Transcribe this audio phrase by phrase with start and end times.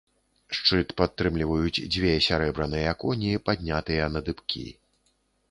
[0.59, 4.67] Шчыт падтрымліваюць дзве сярэбраныя коні, паднятыя на дыбкі.